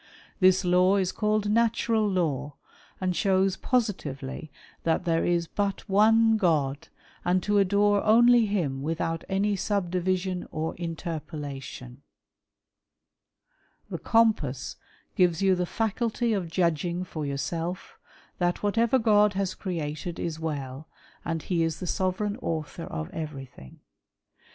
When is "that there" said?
4.81-5.21